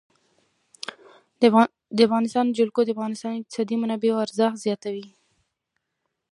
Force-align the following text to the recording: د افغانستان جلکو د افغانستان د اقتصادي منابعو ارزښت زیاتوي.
د 1.97 2.01
افغانستان 2.07 2.45
جلکو 2.57 2.79
د 2.83 2.89
افغانستان 2.95 3.31
د 3.33 3.37
اقتصادي 3.39 3.75
منابعو 3.81 4.23
ارزښت 4.25 4.57
زیاتوي. 4.65 5.07